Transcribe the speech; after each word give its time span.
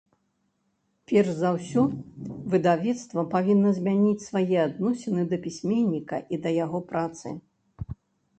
Перш 1.09 1.27
за 1.41 1.49
ўсё 1.57 1.83
выдавецтва 2.53 3.25
павінна 3.35 3.75
змяніць 3.81 4.25
свае 4.29 4.57
адносіны 4.67 5.21
да 5.35 5.41
пісьменніка 5.45 6.15
і 6.33 6.43
да 6.49 6.57
яго 6.65 6.79
працы. 6.95 7.27